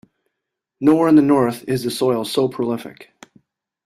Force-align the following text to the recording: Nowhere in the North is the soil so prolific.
Nowhere 0.79 1.09
in 1.09 1.15
the 1.15 1.21
North 1.21 1.63
is 1.67 1.83
the 1.83 1.91
soil 1.91 2.25
so 2.25 2.47
prolific. 2.49 3.11